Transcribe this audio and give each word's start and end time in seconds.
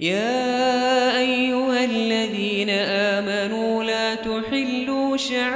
يا 0.00 1.18
أيها 1.18 1.84
الذين 1.84 2.70
آمنوا 2.70 3.84
لا 3.84 4.14
تحلوا 4.14 5.16
شعائر 5.16 5.50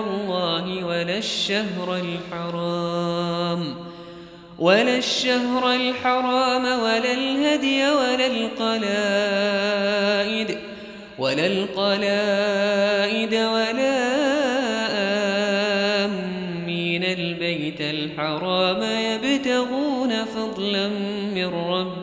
الله 0.00 0.84
ولا 0.84 1.18
الشهر 1.18 1.96
الحرام 1.96 3.74
ولا 4.58 4.96
الشهر 4.96 5.74
الحرام 5.74 6.64
ولا 6.64 7.12
الهدي 7.12 7.90
ولا 7.90 8.26
القلائد 8.26 9.70
ولا 11.18 11.46
القلائد 11.46 13.34
ولا 13.34 14.00
آمين 16.04 17.04
البيت 17.04 17.80
الحرام 17.80 18.82
يبتغون 18.82 19.09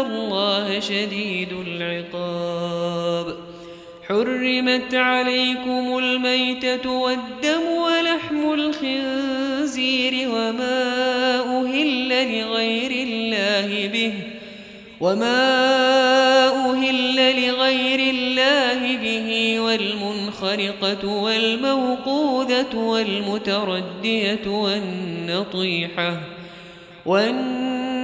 الله 0.00 0.80
شديد 0.80 1.52
العقاب. 1.66 3.36
حرمت 4.08 4.94
عليكم 4.94 5.98
الميتة 5.98 6.90
والدم 6.90 7.62
ولحم 7.82 8.52
الخنزير 8.52 10.28
وما 10.28 11.40
أهل 11.40 12.08
لغير 12.08 12.90
الله 12.90 13.88
به 13.92 14.12
وما 15.00 15.48
أهل 16.70 17.46
لغير 17.46 18.14
الله 18.14 18.96
به 18.96 19.60
والمنخرقة 19.60 21.08
والموقوذة 21.08 22.76
والمتردية 22.76 24.46
والنطيحة 24.46 26.20
والنطيحة 27.06 27.77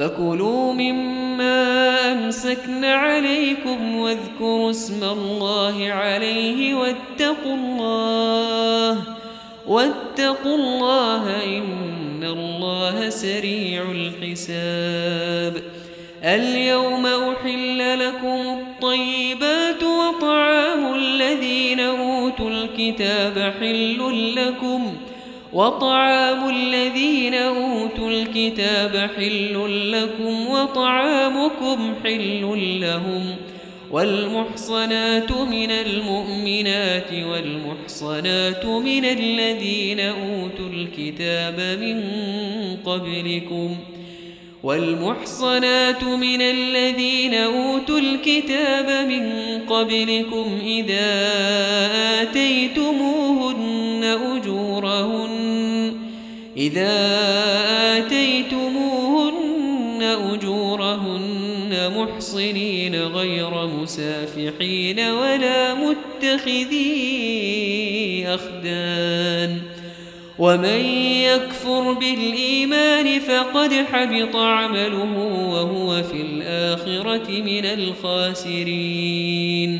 فكلوا 0.00 0.72
مما 0.72 2.12
أمسكن 2.12 2.84
عليكم 2.84 3.96
واذكروا 3.96 4.70
اسم 4.70 5.04
الله 5.04 5.92
عليه 5.92 6.74
واتقوا 6.74 7.54
الله 7.54 8.98
واتقوا 9.66 10.56
الله 10.56 11.44
إن 11.44 12.24
الله 12.24 13.08
سريع 13.08 13.82
الحساب. 13.90 15.62
اليوم 16.24 17.06
أحل 17.06 17.98
لكم 17.98 18.58
الطيبات 18.60 19.82
وطعام 19.82 20.94
الذين 20.94 21.80
أوتوا 21.80 22.50
الكتاب 22.50 23.54
حل 23.60 24.34
لكم 24.36 24.96
وطعام 25.52 26.48
الذين 26.50 27.34
أوتوا 27.34 28.10
الكتاب 28.10 29.10
حل 29.16 29.92
لكم 29.92 30.46
وطعامكم 30.46 31.94
حل 32.04 32.78
لهم 32.80 33.36
والمحصنات 33.90 35.32
من 35.32 35.70
المؤمنات 35.70 37.12
والمحصنات 37.12 38.64
من 38.64 39.04
الذين 39.04 40.00
أوتوا 40.00 40.68
الكتاب 40.72 41.78
من 41.80 42.04
قبلكم 42.84 43.76
ۖ 43.96 44.00
والمحصنات 44.62 46.04
من 46.04 46.40
الذين 46.42 47.34
أوتوا 47.34 47.98
الكتاب 47.98 49.08
من 49.08 49.30
قبلكم 49.68 50.58
إذا 50.64 51.10
آتيتموهن 52.22 53.69
إذا 56.60 56.92
آتيتموهن 57.98 60.02
أجورهن 60.02 61.92
محصنين 61.96 63.02
غير 63.02 63.66
مسافحين 63.66 65.00
ولا 65.00 65.74
متخذي 65.74 66.86
أخدان 68.26 69.58
ومن 70.38 70.84
يكفر 71.24 71.92
بالإيمان 71.92 73.20
فقد 73.20 73.74
حبط 73.92 74.36
عمله 74.36 75.16
وهو 75.52 76.02
في 76.02 76.22
الآخرة 76.22 77.30
من 77.30 77.64
الخاسرين. 77.64 79.70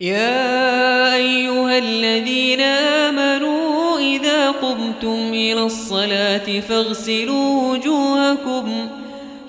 يا 0.00 1.14
أيها 1.14 1.78
الذين 1.78 2.60
آمنوا 2.60 3.59
إذا 4.50 4.58
قمتم 4.58 5.32
إلى 5.32 5.62
الصلاة 5.62 6.60
فاغسلوا 6.60 7.72
وجوهكم 7.72 8.88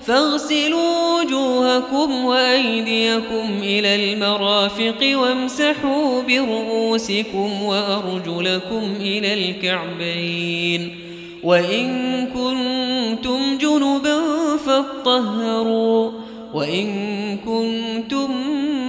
فاغسلوا 0.06 1.20
وجوهكم 1.20 2.24
وأيديكم 2.24 3.46
إلى 3.62 4.12
المرافق 4.12 5.12
وامسحوا 5.14 6.22
برؤوسكم 6.22 7.62
وأرجلكم 7.62 8.94
إلى 9.00 9.34
الكعبين. 9.34 10.98
وإن 11.42 12.26
كنتم 12.26 13.58
جنبا 13.58 14.20
فاطهروا 14.66 16.10
وإن 16.54 16.88
كنتم 17.36 18.30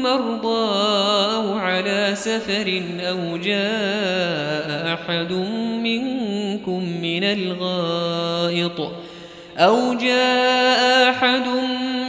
مرضى 0.03 0.69
أو 1.35 1.57
على 1.57 2.11
سفر 2.15 2.83
أو 2.99 3.37
جاء 3.37 4.93
أحد 4.93 5.31
منكم 5.83 7.01
من 7.01 7.23
الغائط 7.23 8.91
أو 9.57 9.93
جاء 9.93 11.09
أحد 11.09 11.47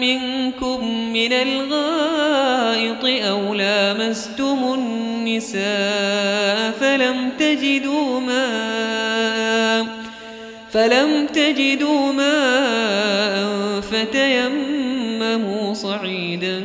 منكم 0.00 1.12
من 1.12 1.32
الغائط 1.32 3.04
أو 3.04 3.54
لامستم 3.54 4.74
النساء 4.74 6.70
فلم 6.80 7.30
تجدوا 7.38 8.20
ماء 8.20 9.86
فلم 10.72 11.26
تجدوا 11.26 12.12
ماء 12.12 13.80
فتيمموا 13.80 15.74
صعيدا 15.74 16.64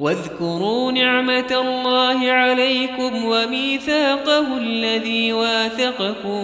واذكروا 0.00 0.92
نعمة 0.92 1.52
الله 1.52 2.30
عليكم 2.30 3.24
وميثاقه 3.24 4.56
الذي 4.56 5.32
واثقكم 5.32 6.40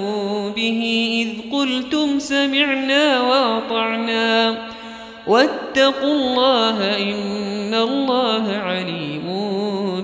به 0.56 0.80
إذ 1.22 1.28
قلتم 1.52 2.18
سمعنا 2.18 3.20
وأطعنا. 3.22 4.56
واتقوا 5.26 6.12
الله 6.12 6.96
إن 6.98 7.74
الله 7.74 8.56
عليم 8.56 9.24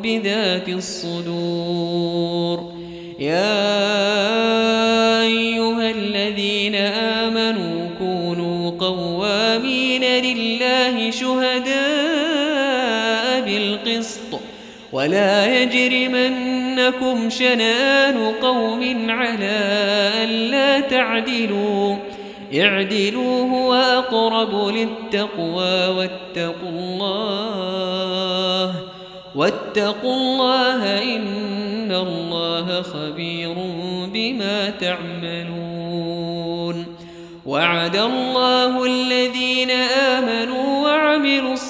بذات 0.02 0.68
الصدور. 0.68 2.20
يا 3.18 3.62
أيها 5.22 5.90
الذين 5.90 6.74
آمنوا 6.74 7.88
كونوا 7.98 8.70
قوامين 8.70 10.04
لله 10.04 11.10
شهداء 11.10 11.89
ولا 15.00 15.62
يجرمنكم 15.62 17.30
شنآن 17.30 18.32
قوم 18.42 19.10
على 19.10 19.60
ألا 20.24 20.80
تعدلوا. 20.80 21.96
اعدلوا 22.54 23.50
هو 23.50 23.74
أقرب 23.74 24.68
للتقوى 24.68 25.86
واتقوا 25.86 26.68
الله. 26.68 28.74
واتقوا 29.34 30.14
الله 30.14 31.02
إن 31.16 31.92
الله 31.92 32.82
خبير 32.82 33.54
بما 34.12 34.70
تعملون. 34.70 36.20
وعد 37.46 37.96
الله 37.96 38.84
الذين 38.84 39.70
آمنوا 39.70 40.88
وعملوا 40.88 41.52
الصالحات 41.52 41.69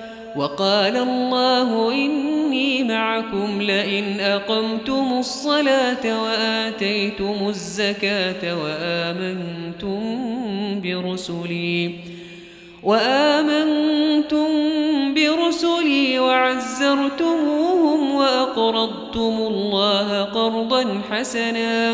وقال 0.35 0.97
الله 0.97 1.91
إني 1.93 2.83
معكم 2.83 3.61
لئن 3.61 4.19
أقمتم 4.19 5.13
الصلاة 5.19 6.23
وآتيتم 6.23 7.47
الزكاة 7.47 8.63
وآمنتم 8.63 10.01
برسلي 10.81 11.95
وآمنتم 12.83 14.47
برسلي 15.13 16.19
وعزرتموهم 16.19 18.15
وأقرضتم 18.15 19.35
الله 19.39 20.23
قرضا 20.23 21.01
حسنا 21.11 21.93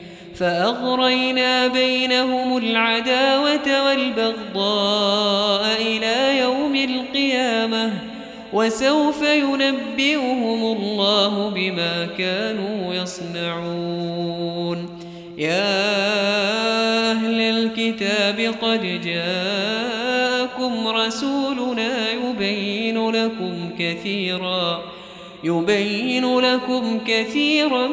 فأغرينا 0.35 1.67
بينهم 1.67 2.57
العداوة 2.57 3.85
والبغضاء 3.85 5.81
إلى 5.81 6.39
يوم 6.39 6.75
القيامة 6.75 7.93
وسوف 8.53 9.21
ينبئهم 9.21 10.77
الله 10.77 11.49
بما 11.49 12.05
كانوا 12.17 12.93
يصنعون. 12.93 14.89
يا 15.37 15.91
أهل 17.11 17.41
الكتاب 17.41 18.55
قد 18.61 19.01
جاءكم 19.05 20.87
رسولنا 20.87 22.11
يبين 22.11 23.09
لكم 23.09 23.69
كثيراً. 23.79 25.00
يبين 25.43 26.39
لكم 26.39 26.99
كثيرا 27.07 27.87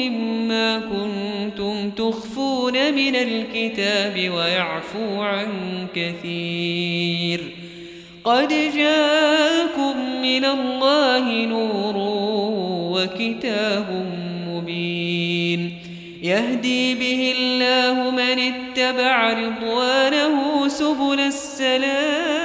مما 0.00 0.78
كنتم 0.78 1.90
تخفون 1.90 2.94
من 2.94 3.16
الكتاب 3.16 4.14
ويعفو 4.16 5.22
عن 5.22 5.48
كثير. 5.94 7.40
قد 8.24 8.48
جاءكم 8.76 9.96
من 10.22 10.44
الله 10.44 11.46
نور 11.46 11.94
وكتاب 12.96 14.06
مبين. 14.48 15.78
يهدي 16.22 16.94
به 16.94 17.34
الله 17.38 18.10
من 18.10 18.38
اتبع 18.38 19.32
رضوانه 19.32 20.68
سبل 20.68 21.20
السلام. 21.20 22.43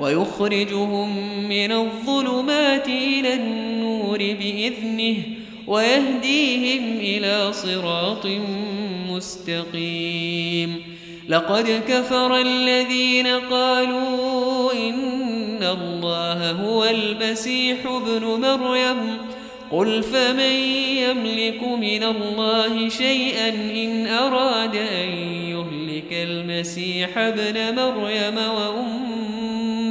ويخرجهم 0.00 1.38
من 1.48 1.72
الظلمات 1.72 2.88
إلى 2.88 3.34
النور 3.34 4.18
بإذنه 4.18 5.16
ويهديهم 5.66 6.98
إلى 7.00 7.52
صراط 7.52 8.26
مستقيم. 9.10 10.82
لقد 11.28 11.82
كفر 11.88 12.40
الذين 12.40 13.26
قالوا 13.26 14.72
إن 14.72 15.62
الله 15.62 16.50
هو 16.50 16.84
المسيح 16.84 17.86
ابن 17.86 18.24
مريم. 18.24 19.18
قل 19.70 20.02
فمن 20.02 20.52
يملك 20.96 21.62
من 21.62 22.02
الله 22.02 22.88
شيئا 22.88 23.48
إن 23.48 24.06
أراد 24.06 24.76
أن 24.76 25.08
يهلك 25.48 26.12
المسيح 26.12 27.18
ابن 27.18 27.74
مريم 27.74 28.36
وأمه 28.36 29.17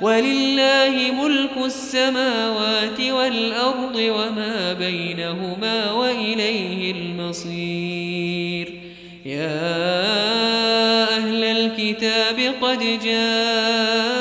ولله 0.00 1.12
ملك 1.22 1.64
السماوات 1.64 3.00
والأرض 3.00 3.96
وما 3.96 4.72
بينهما 4.72 5.92
وإليه 5.92 6.92
المصير. 6.92 8.72
يا 9.26 9.58
أهل 11.16 11.44
الكتاب 11.44 12.54
قد 12.62 12.98
جاءكم 13.04 14.18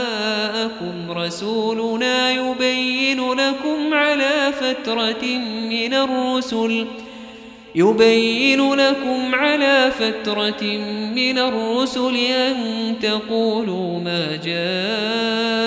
رسولنا 1.12 2.31
يبين 2.31 3.31
لكم 3.31 3.93
على 3.93 4.53
فترة 4.60 5.25
من 5.69 5.93
الرسل 5.93 6.88
يبين 7.75 8.74
لكم 8.74 9.36
على 9.36 9.91
فترة 10.00 10.63
من 11.15 11.38
الرسل 11.38 12.15
أن 12.15 12.55
تقولوا 13.01 14.00
ما 14.00 14.36
جاءنا 14.36 15.57
من 15.57 15.66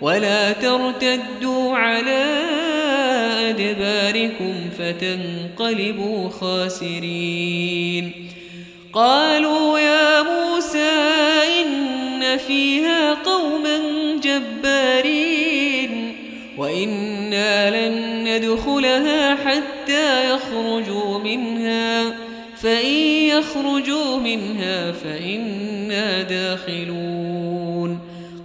ولا 0.00 0.52
ترتدوا 0.52 1.76
على 1.76 2.24
أدباركم 3.50 4.54
فتنقلبوا 4.78 6.28
خاسرين. 6.28 8.12
قالوا 8.92 9.78
يا 9.78 10.22
موسى 10.22 10.92
إن 11.62 12.36
فيها 12.36 13.14
قوما 13.14 13.78
جبارين 14.22 16.16
وإنا 16.58 17.70
لن 17.70 18.24
ندخلها 18.28 19.34
حتى 19.34 20.34
يخرجوا 20.34 21.18
منها 21.18 22.04
فإن 22.62 22.96
يخرجوا 23.28 24.16
منها 24.16 24.92
فإنا 24.92 26.22
داخلون. 26.22 28.05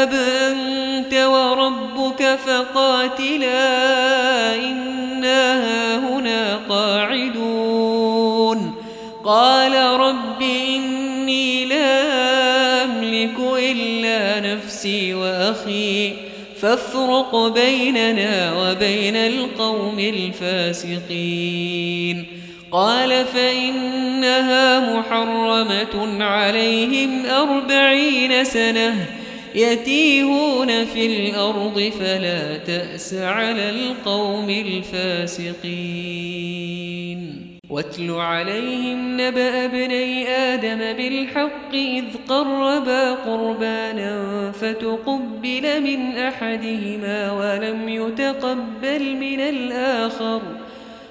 فاذهب 0.00 0.14
أنت 0.14 1.14
وربك 1.14 2.38
فقاتلا 2.46 3.74
إنا 4.54 5.98
هنا 5.98 6.60
قاعدون 6.68 8.74
قال 9.24 10.00
رب 10.00 10.42
إني 10.42 11.64
لا 11.64 12.84
أملك 12.84 13.36
إلا 13.58 14.54
نفسي 14.54 15.14
وأخي 15.14 16.12
فافرق 16.60 17.46
بيننا 17.46 18.52
وبين 18.52 19.16
القوم 19.16 19.98
الفاسقين 20.78 22.26
قال 22.72 23.24
فإنها 23.24 24.98
محرمة 24.98 26.24
عليهم 26.24 27.26
أربعين 27.26 28.44
سنة 28.44 29.19
يتيهون 29.54 30.84
في 30.84 31.06
الأرض 31.06 31.92
فلا 32.00 32.56
تأس 32.56 33.14
على 33.14 33.70
القوم 33.70 34.50
الفاسقين. 34.50 36.30
واتل 37.70 38.10
عليهم 38.10 39.20
نبأ 39.20 39.64
ابني 39.64 40.28
آدم 40.28 40.78
بالحق 40.96 41.74
إذ 41.74 42.04
قربا 42.28 43.14
قربانا 43.14 44.52
فتقبل 44.52 45.80
من 45.82 46.16
أحدهما 46.16 47.32
ولم 47.32 47.88
يتقبل 47.88 49.16
من 49.16 49.40
الآخر. 49.40 50.42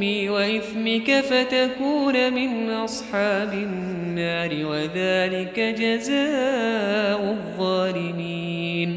بإثمي 0.00 0.28
وإثمك 0.28 1.20
فتكون 1.20 2.32
من 2.32 2.70
أصحاب 2.70 3.52
النار 3.52 4.66
وذلك 4.66 5.60
جزاء 5.60 7.30
الظالمين. 7.30 8.96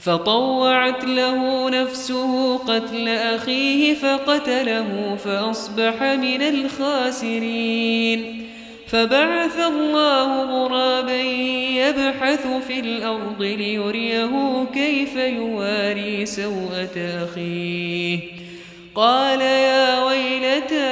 فطوعت 0.00 1.04
له 1.04 1.70
نفسه 1.70 2.56
قتل 2.56 3.08
أخيه 3.08 3.94
فقتله 3.94 5.16
فأصبح 5.24 6.02
من 6.02 6.42
الخاسرين. 6.42 8.42
فبعث 8.86 9.58
الله 9.58 10.42
غرابا 10.42 11.22
يبحث 11.86 12.46
في 12.66 12.80
الأرض 12.80 13.42
ليريه 13.42 14.66
كيف 14.74 15.16
يواري 15.16 16.26
سوءة 16.26 16.96
أخيه. 16.96 18.41
قال 18.94 19.40
يا 19.40 20.04
ويلتى 20.04 20.84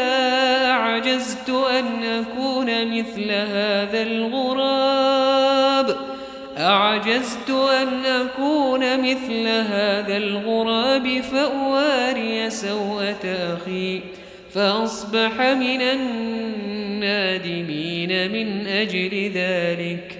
أعجزت 0.64 1.50
أن 1.50 2.04
أكون 2.04 2.98
مثل 2.98 3.30
هذا 3.30 4.02
الغراب؟ 4.02 5.96
أعجزت 6.58 7.50
أن 7.50 8.06
أكون 8.06 9.00
مثل 9.00 9.48
هذا 9.48 10.16
الغراب 10.16 11.20
فأواري 11.20 12.50
سوءة 12.50 13.24
أخي 13.24 14.00
فأصبح 14.54 15.40
من 15.40 15.80
النادمين 17.00 17.52
من 18.32 18.66
أجل 18.66 19.30
ذلك. 19.34 20.19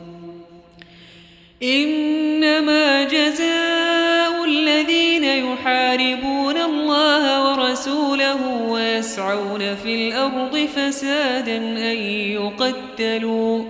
إنما 1.63 3.03
جزاء 3.03 4.45
الذين 4.45 5.23
يحاربون 5.23 6.57
الله 6.57 7.51
ورسوله 7.51 8.67
ويسعون 8.69 9.75
في 9.75 9.95
الأرض 9.95 10.57
فسادا 10.57 11.57
أن 11.57 11.97
يقتلوا 12.37 13.63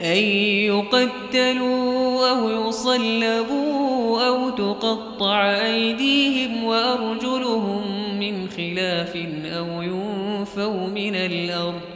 أن 0.00 0.16
يقتلوا 0.72 2.30
أو 2.30 2.68
يصلبوا 2.68 4.26
أو 4.26 4.50
تقطع 4.50 5.50
أيديهم 5.50 6.64
وأرجلهم 6.64 7.82
من 8.20 8.48
خلاف 8.48 9.16
أو 9.46 9.82
ينفوا 9.82 10.86
من 10.86 11.14
الأرض. 11.14 11.95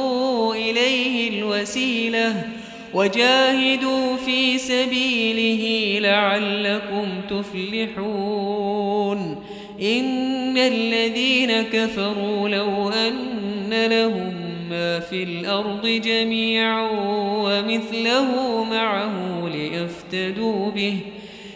الوسيلة 1.61 2.43
وجاهدوا 2.93 4.17
في 4.17 4.57
سبيله 4.57 5.99
لعلكم 5.99 7.07
تفلحون. 7.29 9.19
إن 9.81 10.57
الذين 10.57 11.61
كفروا 11.61 12.49
لو 12.49 12.89
أن 12.89 13.85
لهم 13.89 14.33
ما 14.69 14.99
في 14.99 15.23
الأرض 15.23 15.87
جميعا 15.87 16.89
ومثله 17.43 18.63
معه 18.63 19.49
ليفتدوا 19.53 20.71
به 20.71 20.97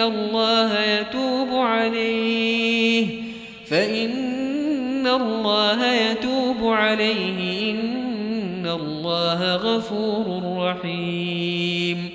الله 0.00 0.84
يتوب 0.84 1.48
عليه. 1.54 3.06
فإن 3.70 5.06
الله 5.06 5.94
يتوب 5.94 6.72
عليه. 6.72 7.70
إن 7.70 8.66
الله 8.66 9.54
غفور 9.54 10.56
رحيم. 10.58 12.10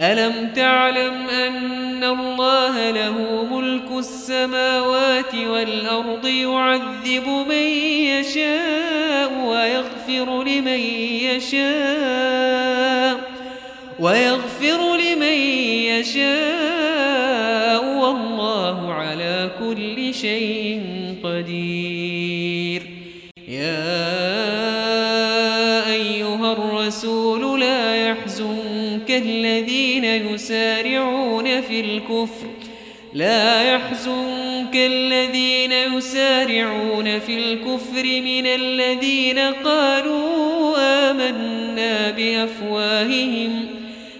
ألم 0.00 0.50
تعلم 0.56 1.28
أن 1.28 2.04
الله 2.04 2.90
له 2.90 3.46
ملك 3.52 3.98
السماوات 3.98 5.34
والأرض 5.34 6.26
يعذب 6.26 7.28
من 7.48 7.66
يشاء 8.06 9.32
ويغفر 9.46 10.42
لمن 10.42 10.80
يشاء 11.24 13.20
ويغفر 14.00 14.96
لمن 14.96 15.38
يشاء 15.90 16.97
والله 18.08 18.92
على 18.92 19.50
كل 19.60 20.14
شيء 20.14 20.80
قدير. 21.24 22.82
يا 23.48 23.92
أيها 25.92 26.52
الرسول 26.52 27.60
لا 27.60 28.10
يحزنك 28.10 29.10
الذين 29.10 30.04
يسارعون 30.04 31.60
في 31.60 31.80
الكفر. 31.80 32.46
لا 33.14 33.74
يحزنك 33.74 34.74
الذين 34.74 35.72
يسارعون 35.72 37.18
في 37.18 37.38
الكفر 37.38 38.04
من 38.04 38.46
الذين 38.46 39.38
قالوا 39.38 40.76
آمنا 41.10 42.10
بأفواههم. 42.10 43.77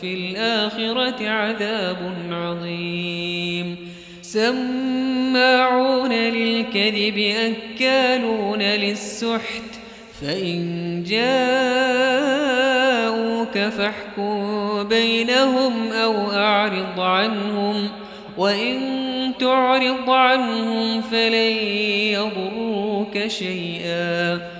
في 0.00 0.14
الآخرة 0.14 1.28
عذاب 1.28 2.14
عظيم. 2.30 3.76
سماعون 4.22 6.12
للكذب 6.12 7.18
أكالون 7.18 8.62
للسحت 8.62 9.62
فإن 10.20 11.02
جاءوك 11.06 11.28
فاحكم 13.58 14.82
بينهم 14.88 15.92
أو 15.92 16.30
أعرض 16.32 17.00
عنهم 17.00 17.88
وإن 18.38 18.80
تعرض 19.40 20.10
عنهم 20.10 21.00
فلن 21.00 21.56
يضروك 22.12 23.26
شيئا. 23.26 24.59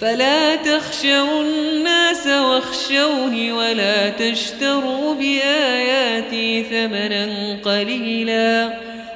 فلا 0.00 0.56
تخشوا 0.56 1.42
الناس 1.42 2.26
واخشوني 2.26 3.52
ولا 3.52 4.08
تشتروا 4.08 5.14
بآياتي 5.14 6.62
ثمنا 6.62 7.56
قليلا 7.64 8.72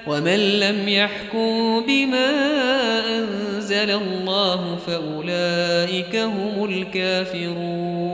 ومن 0.06 0.60
لم 0.60 0.88
يحكم 0.88 1.80
بما 1.86 2.30
أنزل 3.06 3.90
الله 3.90 4.78
فأولئك 4.86 6.16
هم 6.16 6.64
الكافرون 6.64 8.13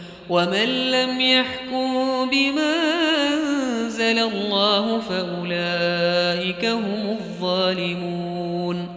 ومن 0.31 0.91
لم 0.91 1.21
يحكم 1.21 1.93
بما 2.29 2.73
أنزل 3.33 4.19
الله 4.19 4.99
فأولئك 4.99 6.65
هم 6.65 7.17
الظالمون. 7.19 8.87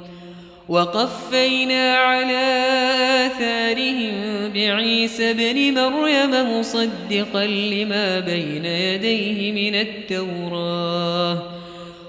وقفينا 0.68 1.96
على 1.96 2.64
آثارهم 3.26 4.14
بعيسى 4.54 5.30
ابن 5.30 5.70
مريم 5.70 6.58
مصدقا 6.58 7.46
لما 7.46 8.20
بين 8.20 8.64
يديه 8.64 9.52
من 9.52 9.74
التوراة. 9.74 11.53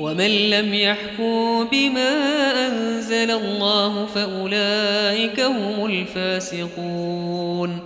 ومن 0.00 0.50
لم 0.50 0.74
يحكم 0.74 1.68
بما 1.72 2.10
أنزل 2.66 3.30
الله 3.30 4.06
فأولئك 4.06 5.40
هم 5.40 5.86
الفاسقون. 5.86 7.80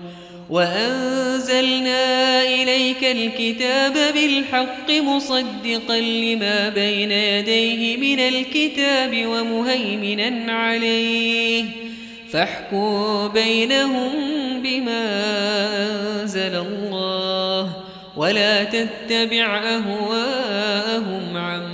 وأنزلنا 0.51 2.43
إليك 2.43 3.05
الكتاب 3.05 3.93
بالحق 4.15 4.91
مصدقا 4.91 5.99
لما 6.01 6.69
بين 6.69 7.13
يديه 7.13 7.97
من 7.97 8.21
الكتاب 8.21 9.27
ومهيمنا 9.27 10.53
عليه. 10.53 11.65
فاحكم 12.31 13.29
بينهم 13.29 14.13
بما 14.63 15.05
أنزل 15.87 16.55
الله 16.57 17.73
ولا 18.17 18.65
تتبع 18.65 19.59
أهواءهم 19.59 21.37
عما 21.37 21.74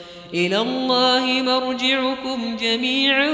إلى 0.33 0.57
الله 0.57 1.41
مرجعكم 1.41 2.57
جميعا 2.61 3.29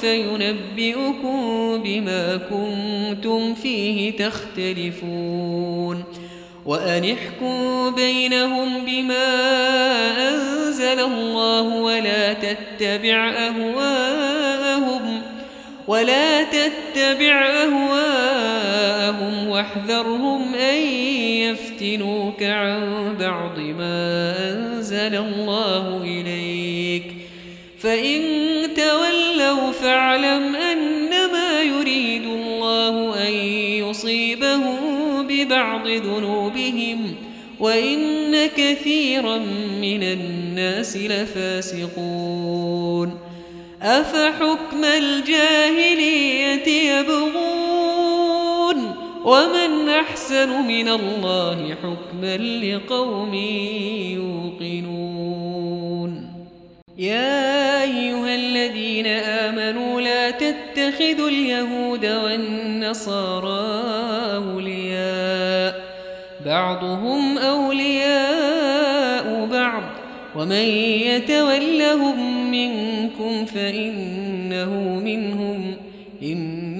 فينبئكم 0.00 1.38
بما 1.84 2.36
كنتم 2.36 3.54
فيه 3.54 4.16
تختلفون. 4.16 6.04
وأنحكم 6.66 7.90
بينهم 7.94 8.84
بما 8.84 9.26
أنزل 10.28 11.00
الله 11.00 11.62
ولا 11.62 12.32
تتبع 12.32 13.30
أهواءهم 13.30 15.22
ولا 15.86 16.42
تتبع 16.42 17.46
أهواءهم 17.46 19.48
واحذرهم 19.48 20.54
أن 20.54 20.78
يفتنوك 21.44 22.42
عن 22.42 23.14
بعض 23.20 23.58
ما 23.58 24.34
أنزل 24.50 24.73
الله 24.98 26.02
إليك. 26.02 27.04
فإن 27.78 28.20
تولوا 28.76 29.72
فاعلم 29.72 30.56
أنما 30.56 31.62
يريد 31.62 32.24
الله 32.24 33.26
أن 33.28 33.32
يصيبهم 33.88 34.76
ببعض 35.26 35.88
ذنوبهم 35.88 37.14
وإن 37.60 38.46
كثيرا 38.56 39.38
من 39.80 40.02
الناس 40.02 40.96
لفاسقون. 40.96 42.54
أفحكم 43.82 44.84
الجاهلية 44.84 46.68
يبغون 46.68 48.33
ومن 49.24 49.88
أحسن 49.88 50.48
من 50.66 50.88
الله 50.88 51.74
حكما 51.82 52.36
لقوم 52.36 53.34
يوقنون. 54.64 56.12
يا 56.98 57.82
أيها 57.82 58.34
الذين 58.34 59.06
آمنوا 59.06 60.00
لا 60.00 60.30
تتخذوا 60.30 61.28
اليهود 61.28 62.06
والنصارى 62.06 63.82
أولياء. 64.34 65.74
بعضهم 66.46 67.38
أولياء 67.38 69.24
بعض. 69.52 69.82
ومن 70.36 70.66
يتولهم 71.08 72.50
منكم 72.50 73.44
فإنه 73.44 75.00
منهم 75.04 75.53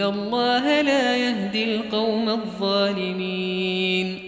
الله 0.09 0.81
لا 0.81 1.17
يهدي 1.17 1.65
القوم 1.65 2.29
الظالمين. 2.29 4.19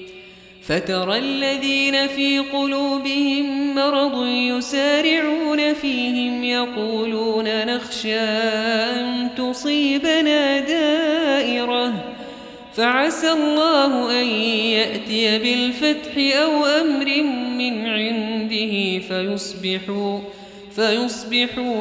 فترى 0.63 1.19
الذين 1.19 2.07
في 2.07 2.39
قلوبهم 2.39 3.75
مرض 3.75 4.27
يسارعون 4.27 5.75
فيهم 5.75 6.45
يقولون 6.45 7.67
نخشى 7.67 8.21
أن 8.21 9.29
تصيبنا 9.37 10.61
دائرة. 10.61 11.93
فعسى 12.75 13.33
الله 13.33 14.21
أن 14.21 14.27
يأتي 14.27 15.39
بالفتح 15.39 16.37
أو 16.43 16.67
أمر 16.67 17.23
من 17.59 17.87
عنده 17.87 18.99
فيصبحوا 18.99 19.37
فيصبحوا 19.37 20.19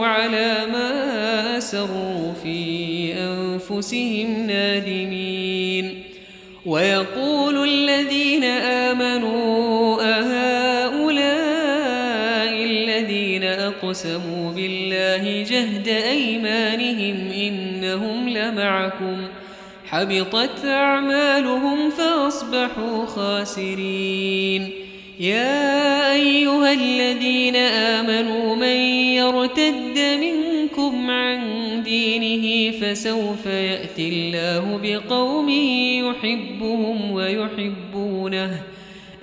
على 0.05 0.65
ما 0.73 1.57
أسروا 1.57 2.33
في 2.43 3.13
أنفسهم 3.13 4.47
نادمين. 4.47 6.03
ويقول 6.65 7.69
الذين 7.69 8.43
آمنوا 8.43 10.01
أهؤلاء 10.01 11.35
الذين 12.63 13.43
أقسموا 13.43 14.51
بالله 14.51 15.43
جهد 15.49 15.87
أيمانهم 15.87 17.31
إنهم 17.31 18.29
لمعكم. 18.29 19.27
حبطت 19.85 20.65
أعمالهم 20.65 21.89
فأصبحوا 21.89 23.05
خاسرين. 23.05 24.84
يا 25.19 26.13
أيها 26.13 26.73
الذين 26.73 27.55
آمنوا 27.55 28.55
من 28.55 28.77
يرتد 29.15 29.99
منكم 30.21 31.11
عن 31.11 31.39
دينه 31.83 32.71
فسوف 32.79 33.45
يأتي 33.45 34.09
الله 34.09 34.79
بقوم 34.83 35.49
يحبهم 36.09 37.11
ويحبونه. 37.11 38.61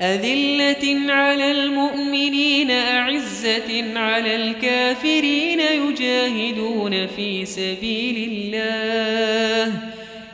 أذلة 0.00 1.12
على 1.12 1.50
المؤمنين 1.50 2.70
أعزة 2.70 3.98
على 3.98 4.36
الكافرين 4.36 5.60
يجاهدون 5.60 7.06
في 7.06 7.44
سبيل 7.44 8.30
الله. 8.32 9.78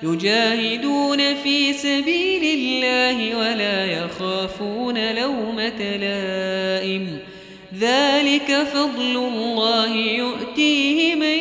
يجاهدون 0.02 1.34
في 1.34 1.72
سبيل 1.72 2.44
الله 2.58 3.36
ولا 3.36 3.84
يخافون 3.84 5.14
لومة 5.14 5.96
لائم. 5.96 7.18
ذلك 7.80 8.66
فضل 8.72 9.16
الله 9.16 9.96
يؤتيه 9.96 11.14
من 11.14 11.38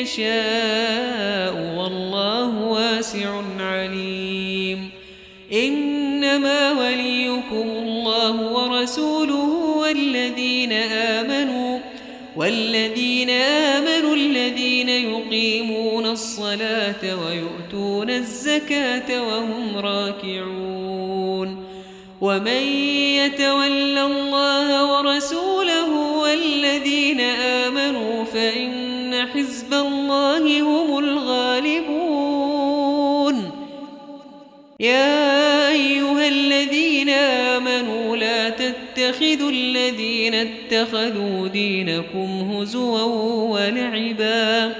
يشاء 0.00 1.54
والله 1.78 2.58
واسع 2.58 3.42
عليم. 3.60 4.90
إنما 5.52 6.72
وليكم 6.72 7.68
الله 7.68 8.52
ورسوله 8.52 9.50
والذين 9.78 10.72
آمنوا 10.72 11.78
والذين 12.36 13.30
آمنوا 13.30 14.14
الذين 14.14 14.88
يقيمون 14.88 16.06
الصلاة 16.06 17.16
ويؤتون 18.04 18.10
الزكاة 18.10 19.22
وهم 19.22 19.76
راكعون. 19.76 21.64
ومن 22.20 22.62
يتول 23.16 23.98
الله 23.98 24.92
ورسوله 24.92 25.90
والذين 26.22 27.20
آمنوا 27.20 28.24
فإن 28.24 29.26
حزب 29.34 29.74
الله 29.74 30.60
هم 30.62 30.98
الغالبون. 30.98 32.04
يا 34.80 35.68
أيها 35.70 36.28
الذين 36.28 37.08
آمنوا 37.08 38.16
لا 38.16 38.50
تتخذوا 38.50 39.50
الذين 39.50 40.34
اتخذوا 40.34 41.48
دينكم 41.48 42.50
هزوا 42.52 43.02
ولعبا. 43.54 44.74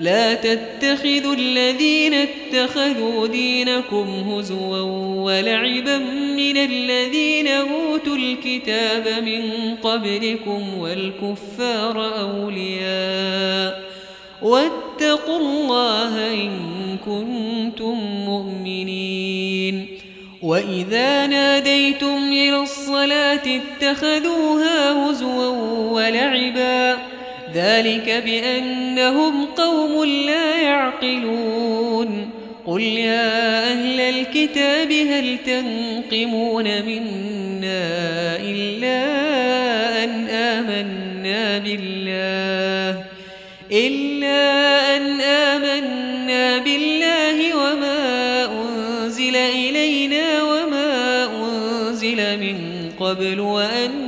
لا 0.00 0.34
تتخذوا 0.34 1.34
الذين 1.34 2.14
اتخذوا 2.14 3.26
دينكم 3.26 4.06
هزوا 4.06 4.80
ولعبا 5.24 5.98
من 6.36 6.56
الذين 6.56 7.48
أوتوا 7.48 8.16
الكتاب 8.16 9.24
من 9.24 9.74
قبلكم 9.74 10.78
والكفار 10.78 12.20
أولياء 12.20 13.82
واتقوا 14.42 15.38
الله 15.38 16.34
إن 16.34 16.50
كنتم 17.04 17.98
مؤمنين 18.26 19.88
وإذا 20.42 21.26
ناديتم 21.26 22.16
إلى 22.32 22.56
الصلاة 22.60 23.42
اتخذوها 23.46 24.92
هزوا 24.92 25.48
ولعبا 25.92 27.17
ذلك 27.54 28.22
بأنهم 28.24 29.44
قوم 29.44 30.04
لا 30.04 30.60
يعقلون. 30.60 32.30
قل 32.66 32.82
يا 32.82 33.72
أهل 33.72 34.00
الكتاب 34.00 34.92
هل 34.92 35.38
تنقمون 35.46 36.64
منا 36.64 38.36
إلا 38.40 39.04
أن 40.04 40.26
آمنا 40.28 41.58
بالله؟ 41.58 43.04
إلا 43.72 44.96
أن 44.96 45.20
آمنا 45.20 46.58
بالله 46.58 47.54
وما 47.56 48.44
أنزل 48.44 49.36
إلينا 49.36 50.42
وما 50.42 51.24
أنزل 51.24 52.40
من 52.40 52.90
قبل 53.00 53.40
وأن 53.40 54.07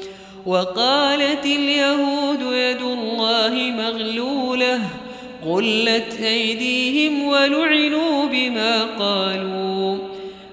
وقالت 0.45 1.45
اليهود 1.45 2.41
يد 2.41 2.81
الله 2.81 3.53
مغلولة 3.77 4.79
قلت 5.45 6.19
أيديهم 6.23 7.23
ولعنوا 7.27 8.25
بما 8.25 8.83
قالوا. 8.83 9.97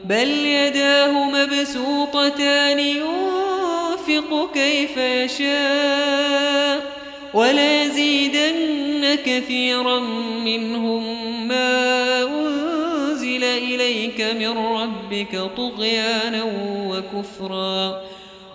بل 0.04 0.28
يداه 0.28 1.30
مبسوطتان 1.30 2.78
ينفق 2.78 4.50
كيف 4.54 4.96
يشاء 4.96 6.80
وليزيدن 7.34 9.18
كثيرا 9.26 9.98
منهم 10.44 11.02
ما 11.48 12.22
أنزل 12.22 13.44
إليك 13.44 14.20
من 14.20 14.58
ربك 14.58 15.50
طغيانا 15.56 16.44
وكفرا. 16.88 18.02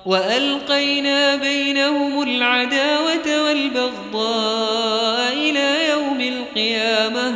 وألقينا 0.05 1.35
بينهم 1.35 2.21
العداوة 2.21 3.43
والبغضاء 3.43 5.33
إلى 5.33 5.89
يوم 5.89 6.21
القيامة. 6.21 7.33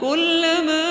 كلما 0.00 0.84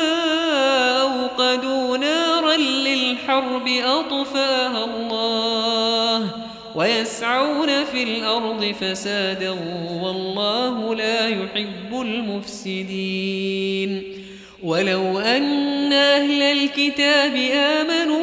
أوقدوا 1.01 1.97
نارا 1.97 2.57
للحرب 2.57 3.67
أطفاها 3.67 4.85
الله 4.85 6.29
ويسعون 6.75 7.85
في 7.85 8.03
الأرض 8.03 8.75
فسادا 8.81 9.49
والله 10.03 10.95
لا 10.95 11.27
يحب 11.27 12.01
المفسدين. 12.01 14.03
ولو 14.63 15.19
أن 15.19 15.93
أهل 15.93 16.41
الكتاب 16.41 17.35
آمنوا 17.53 18.22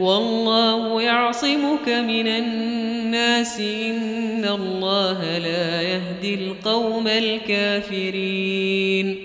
والله 0.00 1.02
يعصمك 1.02 1.88
من 1.88 2.26
الناس 2.26 3.60
إن 3.60 4.44
الله 4.44 5.38
لا 5.38 5.82
يهدي 5.82 6.34
القوم 6.34 7.08
الكافرين. 7.08 9.16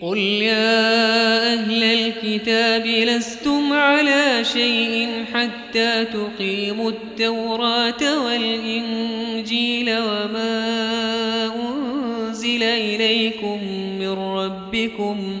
قل 0.00 0.18
يا 0.18 1.54
أهل 1.54 1.82
الكتاب 1.82 2.86
لستم 2.86 3.72
على 3.72 4.44
شيء 4.44 5.24
حتى 5.34 6.04
تقيموا 6.04 6.90
التوراة 6.90 8.24
والإنجيل 8.24 9.90
وما 9.90 11.50
أنزل 11.56 12.62
إليكم 12.62 13.58
من 13.98 14.12
ربكم 14.12 15.40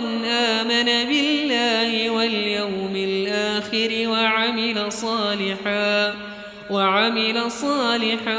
من 0.00 0.24
آمن 0.24 1.08
بالله 1.08 2.10
واليوم 2.10 2.96
الآخر 2.96 4.08
وعمل 4.08 4.92
صالحا 4.92 6.14
وعمل 6.70 7.50
صالحا 7.50 8.38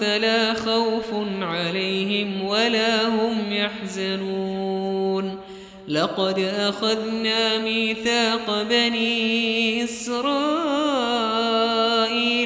فلا 0.00 0.54
خوف 0.54 1.14
عليهم 1.40 2.44
ولا 2.44 3.08
هم 3.08 3.38
يحزنون. 3.50 5.40
لقد 5.88 6.38
أخذنا 6.38 7.58
ميثاق 7.58 8.62
بني 8.70 9.84
إسرائيل 9.84 10.12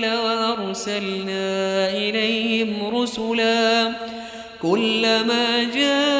وأرسلنا 0.07 1.89
إليهم 1.93 2.97
رسلاً 2.97 3.93
كلما 4.63 5.65
جاءهم 5.75 6.20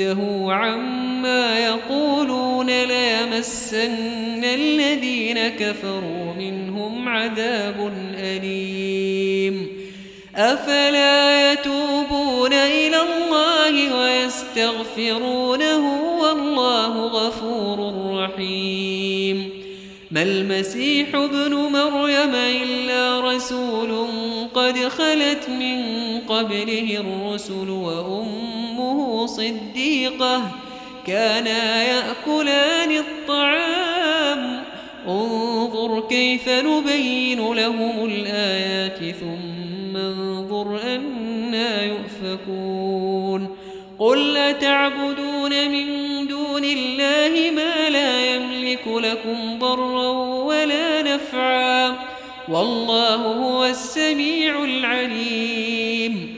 ينتهوا 0.00 0.52
عما 0.52 1.58
يقولون 1.58 2.66
ليمسن 2.66 4.44
الذين 4.44 5.48
كفروا 5.48 6.34
منهم 6.38 7.08
عذاب 7.08 7.92
أليم. 8.14 9.68
أفلا 10.36 11.52
يتوبون 11.52 12.52
إلى 12.52 12.96
الله 12.96 13.96
ويستغفرونه 14.00 15.82
والله 16.20 17.06
غفور 17.06 17.94
رحيم. 18.14 19.50
ما 20.10 20.22
المسيح 20.22 21.14
ابن 21.14 21.54
مريم 21.54 22.34
إلا 22.34 23.20
رسول 23.20 24.06
قد 24.54 24.78
خلت 24.78 25.48
من 25.48 25.84
قبله 26.28 27.00
الرسل 27.00 27.70
وأمة 27.70 28.57
صديقة 29.26 30.42
كانا 31.06 31.82
يأكلان 31.82 32.90
الطعام. 32.90 34.62
انظر 35.08 36.00
كيف 36.08 36.48
نبين 36.48 37.52
لهم 37.54 38.04
الآيات 38.04 39.14
ثم 39.14 39.96
انظر 39.96 40.80
أنا 40.82 41.84
يؤفكون. 41.84 43.56
قل 43.98 44.36
أتعبدون 44.36 45.70
من 45.70 45.86
دون 46.26 46.64
الله 46.64 47.50
ما 47.50 47.90
لا 47.90 48.34
يملك 48.34 48.86
لكم 48.86 49.58
ضرا 49.58 50.08
ولا 50.44 51.02
نفعا. 51.02 51.96
والله 52.48 53.14
هو 53.14 53.64
السميع 53.64 54.64
العليم. 54.64 56.37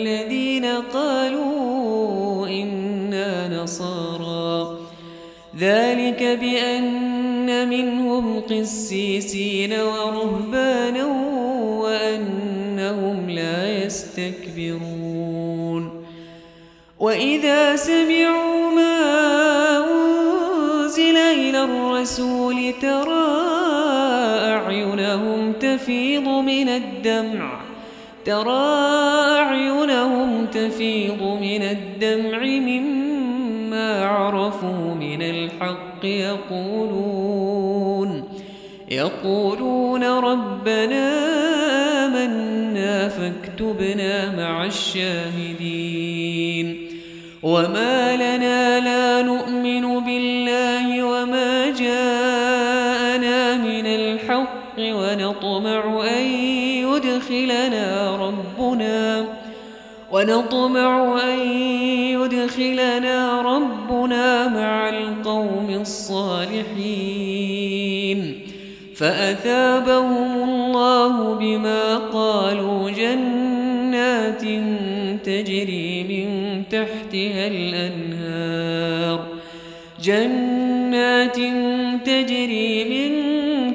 ذلك 5.61 6.23
بأن 6.41 7.69
منهم 7.69 8.39
قسيسين 8.39 9.73
ورهبانا 9.73 11.05
وأنهم 11.81 13.29
لا 13.29 13.85
يستكبرون. 13.85 15.21
وإذا 16.99 17.75
سمعوا 17.75 18.71
ما 18.75 18.97
أنزل 19.77 21.17
إلى 21.17 21.63
الرسول 21.63 22.73
ترى 22.81 23.31
أعينهم 24.53 25.53
تفيض 25.53 26.27
من 26.27 26.69
الدمع 26.69 27.61
ترى 28.25 28.75
أعينهم 29.39 30.45
تفيض 30.45 31.21
من 31.21 31.61
الدمع 31.61 32.39
مما 32.43 33.10
عرفوا 34.05 34.93
من 34.93 35.21
الحق 35.21 36.05
يقولون 36.05 37.61
يقولون 38.91 40.03
ربنا 40.03 41.31
آمنا 42.05 43.09
فاكتبنا 43.09 44.35
مع 44.37 44.65
الشاهدين 44.65 46.21
وما 47.43 48.15
لنا 48.15 48.79
لا 48.79 49.21
نؤمن 49.21 49.99
بالله 49.99 51.03
وما 51.03 51.69
جاءنا 51.69 53.57
من 53.57 53.85
الحق 53.85 54.79
ونطمع 54.79 56.03
أن 56.17 56.25
يدخلنا 56.85 58.15
ربنا 58.15 58.20
ونطمع 60.11 61.19
أن 61.33 61.39
يدخلنا 62.19 63.41
ربنا 63.41 64.47
مع 64.47 64.89
القوم 64.89 65.69
الصالحين. 65.81 67.21
فأثابهم 68.95 70.43
الله 70.43 71.33
بما 71.33 71.97
قالوا 71.97 72.89
جنات 72.89 74.41
تجري 75.25 76.03
من 76.03 76.63
تحتها 76.71 77.47
الأنهار. 77.47 79.27
جنات 80.03 81.37
تجري 82.05 82.83
من 82.83 83.11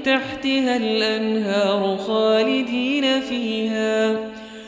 تحتها 0.03 0.77
الأنهار 0.77 1.97
خالدين 1.97 3.21
فيها. 3.21 4.26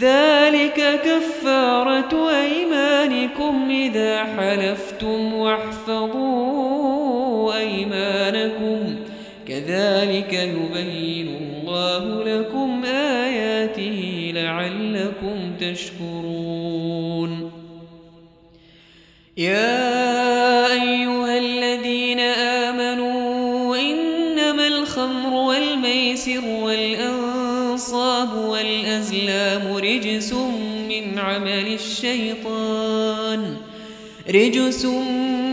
ذلك 0.00 1.00
كفارة 1.04 2.30
أيمانكم 2.30 3.70
إذا 3.70 4.24
حلفتم 4.24 5.34
واحفظوا 5.34 6.74
أيمانكم. 7.58 8.96
كذلك 9.48 10.32
يبين 10.32 11.28
الله 11.28 12.24
لكم 12.24 12.84
آياته 12.84 14.32
لعلكم 14.34 15.52
تشكرون. 15.60 17.50
يا 19.36 20.72
أيها 20.72 21.38
الذين 21.38 22.20
آمنوا 22.20 23.76
إنما 23.76 24.66
الخمر 24.66 25.32
والميسر 25.34 26.40
والأنصاب 27.74 28.34
والأزلام 28.34 29.76
رجس 29.76 30.32
من 30.88 31.18
عمل 31.18 31.74
الشيطان. 31.74 33.56
رجس 34.30 34.84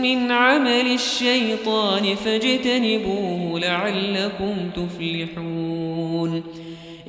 من 0.02 0.30
عمل 0.30 0.94
الشيطان 0.94 2.14
فاجتنبوه 2.14 3.60
لعلكم 3.60 4.54
تفلحون. 4.76 6.42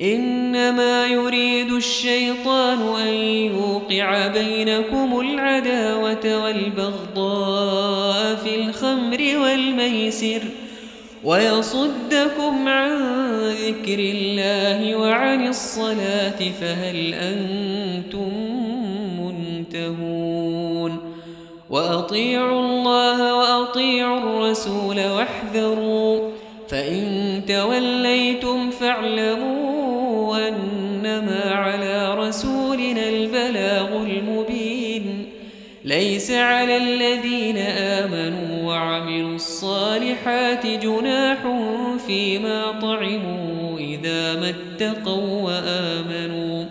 إنما 0.02 1.06
يريد 1.06 1.72
الشيطان 1.72 3.00
أن 3.00 3.14
يوقع 3.54 4.26
بينكم 4.26 5.20
العداوة 5.20 6.44
والبغضاء 6.44 8.36
في 8.36 8.54
الخمر 8.54 9.38
والميسر. 9.38 10.42
ويصدكم 11.24 12.68
عن 12.68 12.90
ذكر 13.48 13.98
الله 13.98 14.96
وعن 14.96 15.48
الصلاة 15.48 16.38
فهل 16.60 17.14
أنتم 17.14 18.32
منتهون 19.20 20.98
وأطيعوا 21.70 22.60
الله 22.60 23.36
وأطيعوا 23.38 24.18
الرسول 24.18 24.96
واحذروا 24.96 26.30
فإن 26.68 27.42
توليتم 27.48 28.70
فاعلموا 28.70 30.48
أنما 30.48 31.54
على 31.54 32.14
رسولنا 32.14 33.08
البلاغ 33.08 33.96
المبين 33.96 35.26
ليس 35.84 36.30
على 36.30 36.76
الذين 36.76 37.56
آمنوا 37.58 38.68
وعملوا 38.68 39.34
الصالحات 39.84 40.66
جناح 40.66 41.38
فيما 42.06 42.80
طعموا 42.82 43.78
إذا 43.78 44.34
ما 44.40 44.50
اتقوا 44.50 45.42
وآمنوا 45.42 46.64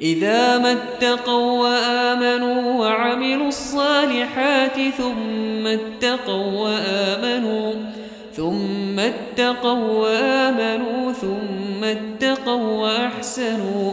إذا 0.00 0.58
ما 0.58 0.72
اتقوا 0.72 1.62
وآمنوا 1.62 2.80
وعملوا 2.80 3.48
الصالحات 3.48 4.80
ثم 4.98 5.66
اتقوا 5.66 6.52
وآمنوا 6.62 7.72
ثم 8.32 8.98
اتقوا 8.98 10.02
وآمنوا 10.02 11.12
ثم 11.12 11.84
اتقوا 11.84 12.82
وأحسنوا 12.82 13.92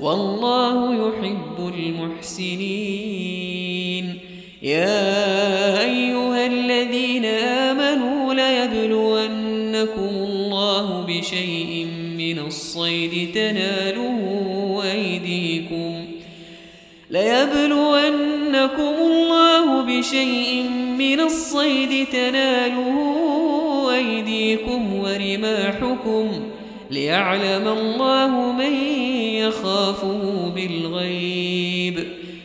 والله 0.00 0.94
يحب 0.94 1.72
المحسنين 1.74 3.44
يا 4.64 5.80
أيها 5.80 6.46
الذين 6.46 7.24
آمنوا 7.24 8.34
ليبلونكم 8.34 10.08
الله 10.08 11.06
بشيء 11.08 11.86
من 12.18 12.38
الصيد 12.38 13.32
تناله 13.34 14.82
أيديكم 14.92 16.04
ليبلونكم 17.10 18.94
الله 19.00 19.82
بشيء 19.82 20.62
من 20.98 21.20
الصيد 21.20 22.06
تناله 22.06 22.96
أيديكم 23.94 24.94
ورماحكم 24.94 26.28
ليعلم 26.90 27.68
الله 27.68 28.52
من 28.52 28.74
يخافه 29.34 30.52
بالغيب 30.54 32.23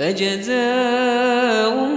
فجزاء 0.00 1.88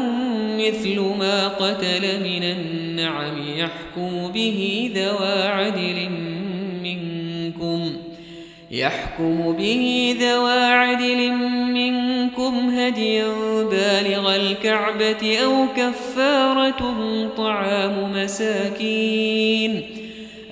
مثل 0.57 0.99
ما 0.99 1.47
قتل 1.47 2.19
من 2.23 2.43
النعم 2.43 3.57
يحكم 3.57 4.31
به 4.31 4.91
ذوى 4.95 5.47
عدل 5.47 6.09
منكم 6.83 7.97
يحكم 8.71 9.51
به 9.51 10.15
ذوى 10.19 10.63
عدل 10.63 11.31
منكم 11.73 12.69
هديا 12.69 13.33
بالغ 13.63 14.35
الكعبة 14.35 15.37
أو 15.43 15.65
كفارة 15.77 16.81
طعام 17.37 18.11
مساكين 18.15 20.02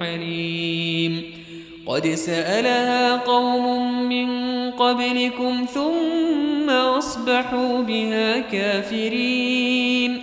حليم. 0.00 1.22
قد 1.86 2.08
سألها 2.08 3.16
قوم 3.16 4.02
من 4.08 4.28
قبلكم 4.70 5.66
ثم 5.74 6.70
أصبحوا 6.70 7.82
بها 7.82 8.38
كافرين. 8.38 10.20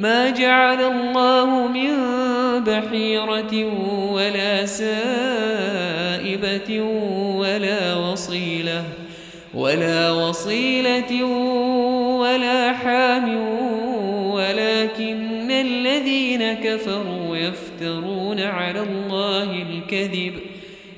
ما 0.00 0.30
جعل 0.30 0.82
الله 0.82 1.66
من 1.66 1.90
بحيرة 2.64 3.64
ولا 4.12 4.66
سائبة 4.66 4.90
ولا 7.36 7.96
وصيلة 7.96 8.84
ولا 9.54 10.10
وصيلة 10.10 11.24
ولا 12.20 12.72
حام 12.72 13.36
ولكن 13.36 13.79
الذين 15.60 16.52
كفروا 16.52 17.36
يفترون 17.36 18.40
على 18.40 18.80
الله 18.80 19.62
الكذب 19.62 20.32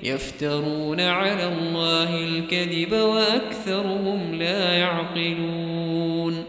يفترون 0.02 1.00
على 1.00 1.48
الله 1.48 2.24
الكذب 2.24 2.92
وأكثرهم 2.92 4.34
لا 4.34 4.72
يعقلون. 4.72 6.44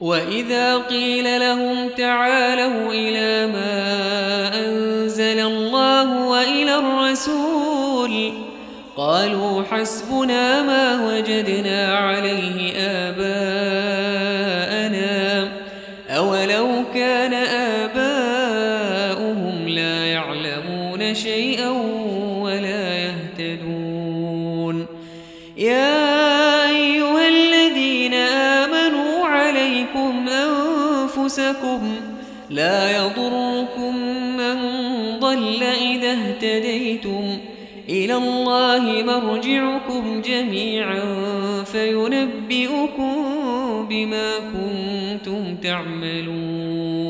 وإذا 0.00 0.78
قيل 0.78 1.40
لهم 1.40 1.88
تعالوا 1.88 2.92
إلى 2.92 3.52
ما 3.52 3.74
أنزل 4.66 5.40
الله 5.40 6.28
وإلى 6.28 6.78
الرسول 6.78 8.32
قالوا 8.96 9.62
حسبنا 9.62 10.62
ما 10.62 11.06
وجدنا 11.06 11.98
عليه 11.98 12.72
آباءنا 12.76 13.83
لا 32.50 32.96
يضركم 32.96 33.96
من 34.36 34.56
ضل 35.20 35.62
إذا 35.62 36.12
اهتديتم. 36.12 37.38
إلى 37.88 38.14
الله 38.14 39.02
مرجعكم 39.06 40.22
جميعا 40.22 41.02
فينبئكم 41.64 43.14
بما 43.88 44.30
كنتم 44.38 45.56
تعملون. 45.56 47.04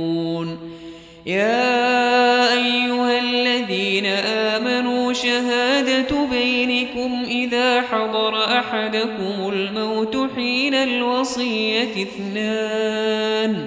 يا 1.26 2.52
أيها 2.52 3.18
الذين 3.20 4.06
آمنوا 4.06 5.12
شهادة 5.12 6.24
بينكم 6.30 7.24
إذا 7.26 7.82
حضر 7.82 8.44
أحدكم 8.44 9.48
الموت 9.52 10.16
حين 10.36 10.74
الوصية 10.74 12.02
اثنان. 12.02 13.66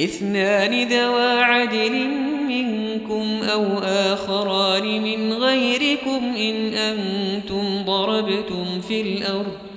إثنان 0.00 0.88
ذوى 0.88 1.42
عدل 1.42 2.08
منكم 2.48 3.42
أو 3.52 3.64
آخران 3.82 5.02
من 5.02 5.32
غيركم 5.32 6.34
إن 6.36 6.74
أنتم 6.74 7.84
ضربتم 7.84 8.80
في 8.88 9.00
الأرض 9.00 9.68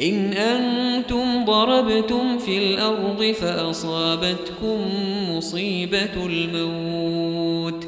إن 0.00 0.32
أنتم 0.32 1.44
ضربتم 1.44 2.38
في 2.38 2.58
الأرض 2.58 3.34
فأصابتكم 3.40 4.78
مصيبة 5.30 6.26
الموت. 6.26 7.87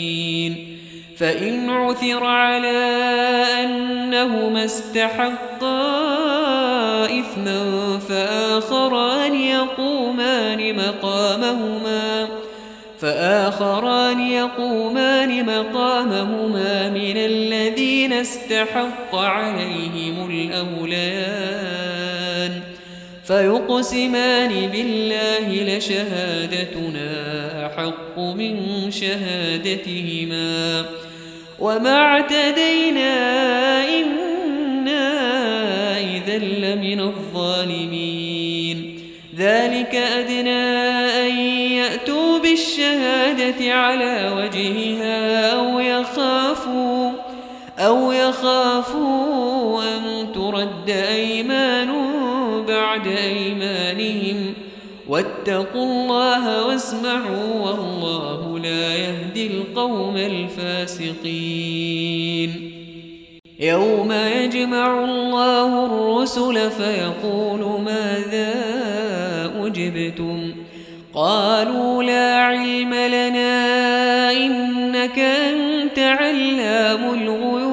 فإن 1.21 1.69
عثر 1.69 2.23
على 2.23 2.87
أنهما 3.63 4.65
استحقا 4.65 6.01
إثما 7.05 7.99
فآخران 8.09 9.35
يقومان 9.35 10.75
مقامهما 10.75 12.27
فآخران 12.99 14.19
يقومان 14.19 15.45
مقامهما 15.45 16.89
من 16.89 17.17
الذين 17.17 18.13
استحق 18.13 19.15
عليهم 19.15 20.29
الأوليان 20.29 21.71
فيقسمان 23.23 24.69
بالله 24.71 25.77
لشهادتنا 25.77 27.11
أحق 27.65 28.19
من 28.19 28.91
شهادتهما 28.91 30.85
وما 31.61 31.95
اعتدينا 31.95 33.13
إنا 33.87 35.09
إذا 35.99 36.37
لمن 36.37 36.99
الظالمين. 36.99 38.99
ذلك 39.37 39.95
أدنى 39.95 40.63
أن 41.27 41.37
يأتوا 41.71 42.39
بالشهادة 42.39 43.73
على 43.73 44.31
وجهها 44.37 45.51
أو 45.51 45.79
يخافوا 45.79 47.11
أو 47.79 48.11
يخافوا 48.11 49.83
أن 49.83 50.27
ترد 50.33 50.89
أيمان 50.89 51.80
واتقوا 55.11 55.83
الله 55.83 56.65
واسمعوا 56.67 57.53
والله 57.65 58.59
لا 58.59 58.95
يهدي 58.95 59.47
القوم 59.47 60.17
الفاسقين. 60.17 61.31
يوم 63.59 64.11
يجمع 64.11 65.03
الله 65.03 65.85
الرسل 65.85 66.71
فيقول 66.71 67.81
ماذا 67.81 68.53
أجبتم؟ 69.59 70.53
قالوا 71.13 72.03
لا 72.03 72.35
علم 72.35 72.93
لنا 72.93 74.31
إنك 74.31 75.19
أنت 75.19 75.99
علام 75.99 77.13
الغيوب. 77.13 77.71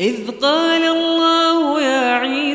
إذ 0.00 0.30
قال 0.42 0.82
الله 0.82 1.43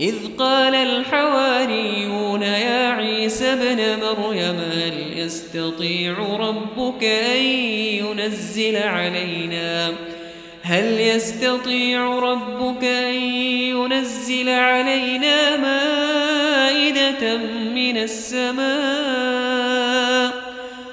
إذ 0.00 0.14
قال 0.38 0.74
الحواريون 0.74 2.42
يا 2.42 2.88
عيسى 2.90 3.52
ابن 3.52 4.04
مريم 4.04 4.56
هل 4.72 5.18
يستطيع 5.18 6.18
ربك 6.18 7.04
أن 7.04 7.42
ينزل 7.42 8.76
علينا؟ 8.76 9.92
هل 10.62 11.00
يستطيع 11.00 12.18
ربك 12.18 12.84
أن 12.84 13.14
ينزل 13.14 14.48
علينا 14.48 15.56
مائدة 15.56 17.36
من 17.74 17.96
السماء؟ 17.96 19.66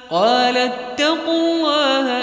قال 0.09 0.57
اتقوا 0.57 1.55
الله 1.55 2.22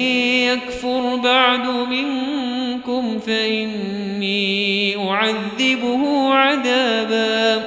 بعد 1.51 1.67
منكم 1.67 3.19
فإني 3.19 4.95
أعذبه 5.09 6.33
عذابا 6.33 7.63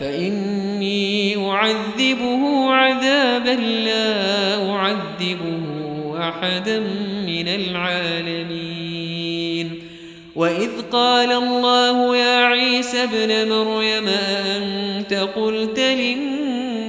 فإني 0.00 1.36
أعذبه 1.50 2.70
عذابا 2.70 3.50
لا 3.60 4.70
أعذبه 4.70 6.18
أحدا 6.18 6.78
من 7.26 7.48
العالمين. 7.48 8.46
وإذ 10.36 10.70
قال 10.92 11.32
الله 11.32 12.16
يا 12.16 12.44
عيسى 12.44 13.02
ابن 13.02 13.48
مريم 13.48 14.08
أنت 14.56 15.14
قلت 15.14 15.78
للناس 15.78 16.45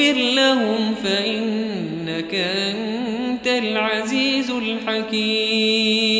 تغفر 0.00 0.18
لهم 0.18 0.94
فإنك 0.94 2.34
أنت 2.34 3.46
العزيز 3.46 4.50
الحكيم. 4.50 6.19